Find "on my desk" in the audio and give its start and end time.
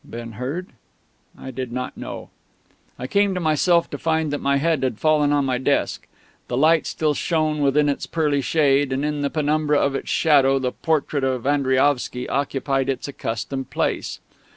5.31-6.07